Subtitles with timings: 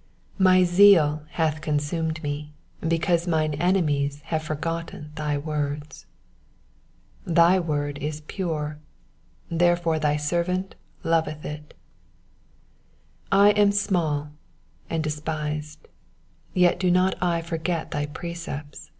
[0.38, 6.06] '139 My zeal hath consumed me, because mine enemies have forgotten thy words.
[7.24, 8.78] 140 Thy word is very pure:
[9.50, 10.74] therefore thy servant
[11.04, 11.74] loveth it.
[13.30, 14.30] 141 I am small
[14.88, 15.86] and despised:
[16.54, 18.90] yet do not I forget thy precepts.